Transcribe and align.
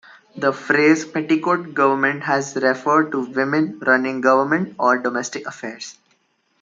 The 0.35 0.51
phrase 0.51 1.05
"petticoat 1.05 1.75
government" 1.75 2.23
has 2.23 2.55
referred 2.55 3.11
to 3.11 3.19
women 3.23 3.77
running 3.85 4.19
government 4.19 4.73
or 4.79 4.97
domestic 4.97 5.45
affairs. 5.45 5.95